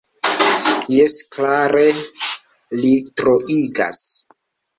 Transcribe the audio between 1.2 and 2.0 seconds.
klare,